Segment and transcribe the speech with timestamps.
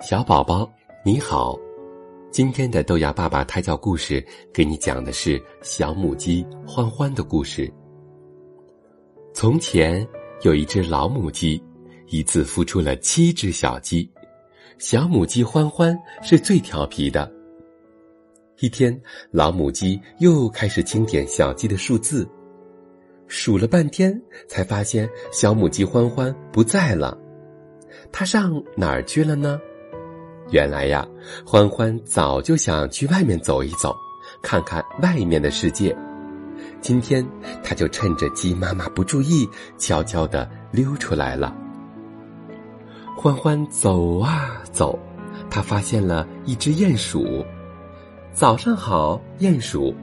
[0.00, 0.70] 小宝宝，
[1.04, 1.58] 你好！
[2.30, 7.72] 今天的豆芽爸爸胎教故事给你讲的是小母鸡欢欢的故事。
[9.32, 10.06] 从前
[10.42, 11.62] 有一只老母鸡，
[12.08, 14.10] 一次孵出了七只小鸡，
[14.78, 17.32] 小母鸡欢欢是最调皮的。
[18.58, 22.28] 一天，老母鸡又开始清点小鸡的数字，
[23.26, 27.16] 数了半天，才发现小母鸡欢欢不在了，
[28.12, 29.58] 它上哪儿去了呢？
[30.50, 31.06] 原来呀，
[31.44, 33.96] 欢欢早就想去外面走一走，
[34.42, 35.96] 看看外面的世界。
[36.80, 37.26] 今天，
[37.62, 41.54] 他就趁着鸡妈妈不注意，悄悄的溜出来了。
[43.16, 44.98] 欢欢走啊走，
[45.50, 47.44] 他发现了一只鼹鼠。
[48.32, 49.94] 早上好，鼹鼠。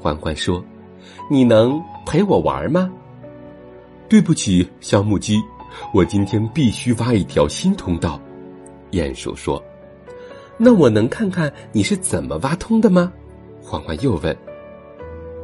[0.00, 0.64] 欢欢说
[1.30, 2.90] ：“你能陪我玩吗？”
[4.08, 5.40] 对不起，小母鸡，
[5.92, 8.20] 我今天必须挖一条新通道。
[8.92, 9.62] 鼹鼠说。
[10.64, 13.12] 那我能看看你是怎么挖通的吗？
[13.60, 14.36] 欢欢又问。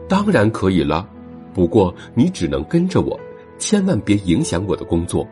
[0.08, 1.10] 当然可以了，
[1.52, 3.18] 不过你只能跟着我，
[3.58, 5.26] 千万别影响我的工作。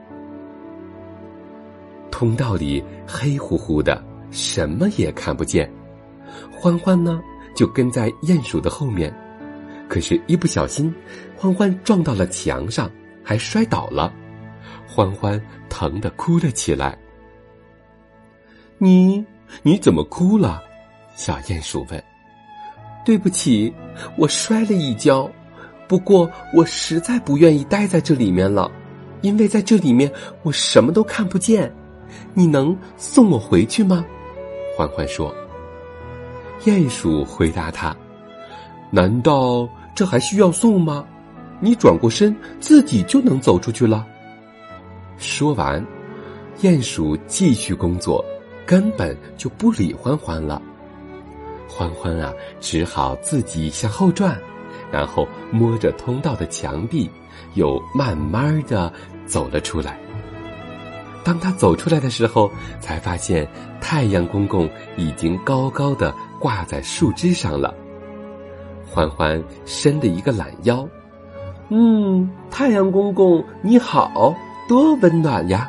[2.11, 5.71] 通道里黑乎乎的，什么也看不见。
[6.51, 7.23] 欢欢呢，
[7.55, 9.15] 就跟在鼹鼠的后面，
[9.89, 10.93] 可是，一不小心，
[11.37, 12.91] 欢欢撞到了墙上，
[13.23, 14.13] 还摔倒了。
[14.85, 16.99] 欢欢疼得哭了起来。
[18.79, 19.25] 你。
[19.63, 20.63] 你怎么哭了？
[21.15, 22.03] 小鼹鼠问。
[23.05, 23.73] 对不起，
[24.17, 25.31] 我摔了一跤。
[25.89, 28.71] 不过我实在不愿意待在这里面了，
[29.21, 31.73] 因为在这里面我什么都看不见。
[32.35, 34.05] 你能送我回去吗？
[34.77, 35.35] 欢欢说。
[36.65, 37.97] 鼹鼠回答他
[38.91, 41.05] ：“难道这还需要送吗？
[41.61, 44.05] 你转过身，自己就能走出去了。”
[45.17, 45.85] 说完，
[46.61, 48.25] 鼹鼠继续工作。
[48.67, 50.61] 根本就不理欢欢了，
[51.69, 54.37] 欢欢啊，只好自己向后转，
[54.91, 57.09] 然后摸着通道的墙壁，
[57.55, 58.93] 又慢慢的
[59.25, 59.99] 走了出来。
[61.23, 63.49] 当他走出来的时候，才发现
[63.81, 67.73] 太阳公公已经高高的挂在树枝上了。
[68.89, 70.89] 欢欢伸了一个懒腰，
[71.69, 74.35] 嗯，太阳公公你好，
[74.69, 75.69] 多温暖呀！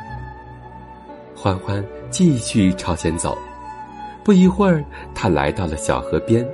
[1.34, 3.36] 欢欢继续朝前走，
[4.24, 6.46] 不一会儿，他来到了小河边。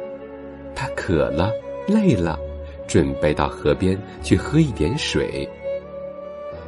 [0.75, 1.51] 他渴了，
[1.87, 2.39] 累了，
[2.89, 5.49] 准备到河边去喝一点水。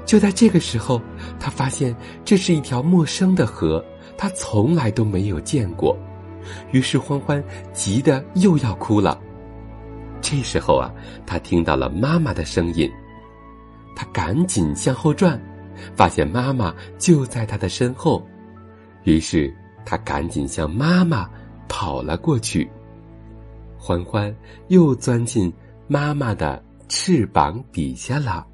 [0.04, 1.00] 就在这个时候，
[1.40, 3.84] 他发现这是一条陌生的河，
[4.16, 5.96] 他从来都没有见过。
[6.70, 7.42] 于是欢欢
[7.72, 9.20] 急得又要哭了。
[10.20, 10.92] 这时候啊，
[11.26, 12.88] 他听到了妈妈的声音，
[13.96, 15.40] 他赶紧向后转。
[15.94, 18.26] 发现妈妈就在他的身后，
[19.06, 21.30] 于是他赶紧向妈妈
[21.68, 22.68] 跑了过去。
[23.78, 24.34] 欢欢
[24.66, 25.52] 又钻进
[25.86, 28.44] 妈妈的翅膀底下了。